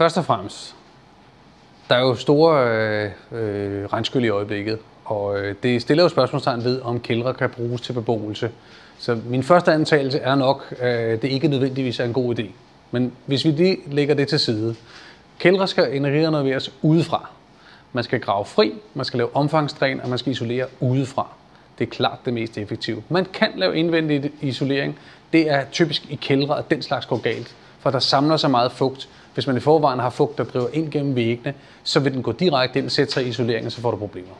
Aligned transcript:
Først 0.00 0.18
og 0.18 0.24
fremmest, 0.24 0.74
der 1.88 1.94
er 1.94 2.00
jo 2.00 2.14
store 2.14 2.68
øh, 2.68 3.10
øh, 3.32 3.86
regnskyld 3.86 4.24
i 4.24 4.28
øjeblikket, 4.28 4.78
og 5.04 5.38
øh, 5.38 5.54
det 5.62 5.82
stiller 5.82 6.02
jo 6.02 6.08
spørgsmålstegn 6.08 6.64
ved, 6.64 6.80
om 6.82 7.00
kældre 7.00 7.34
kan 7.34 7.50
bruges 7.50 7.80
til 7.80 7.92
beboelse. 7.92 8.50
Så 8.98 9.18
min 9.26 9.42
første 9.42 9.72
antagelse 9.72 10.18
er 10.18 10.34
nok, 10.34 10.74
at 10.78 11.12
øh, 11.12 11.22
det 11.22 11.28
ikke 11.28 11.48
nødvendigvis 11.48 12.00
er 12.00 12.04
en 12.04 12.12
god 12.12 12.38
idé. 12.38 12.44
Men 12.90 13.12
hvis 13.26 13.44
vi 13.44 13.50
lige 13.50 13.78
lægger 13.86 14.14
det 14.14 14.28
til 14.28 14.38
side. 14.38 14.74
Kældre 15.38 15.68
skal 15.68 15.96
energirenoveres 15.96 16.72
udefra. 16.82 17.28
Man 17.92 18.04
skal 18.04 18.20
grave 18.20 18.44
fri, 18.44 18.72
man 18.94 19.04
skal 19.04 19.18
lave 19.18 19.36
omfangsdræn, 19.36 20.00
og 20.00 20.08
man 20.08 20.18
skal 20.18 20.32
isolere 20.32 20.66
udefra. 20.80 21.26
Det 21.78 21.86
er 21.86 21.90
klart 21.90 22.18
det 22.24 22.34
mest 22.34 22.58
effektive. 22.58 23.02
Man 23.08 23.24
kan 23.24 23.50
lave 23.56 23.76
indvendig 23.76 24.30
isolering. 24.40 24.98
Det 25.32 25.50
er 25.50 25.64
typisk 25.72 26.10
i 26.10 26.14
kældre, 26.14 26.58
at 26.58 26.70
den 26.70 26.82
slags 26.82 27.06
går 27.06 27.18
galt. 27.18 27.54
For 27.80 27.90
der 27.90 27.98
samler 27.98 28.36
sig 28.36 28.50
meget 28.50 28.72
fugt. 28.72 29.08
Hvis 29.34 29.46
man 29.46 29.56
i 29.56 29.60
forvejen 29.60 30.00
har 30.00 30.10
fugt, 30.10 30.38
der 30.38 30.44
driver 30.44 30.68
ind 30.72 30.90
gennem 30.90 31.14
væggene, 31.14 31.54
så 31.82 32.00
vil 32.00 32.14
den 32.14 32.22
gå 32.22 32.32
direkte 32.32 32.78
ind, 32.78 32.90
sætte 32.90 33.12
sig 33.12 33.24
i 33.24 33.28
isoleringen, 33.28 33.66
og 33.66 33.72
så 33.72 33.80
får 33.80 33.90
du 33.90 33.96
problemer. 33.96 34.32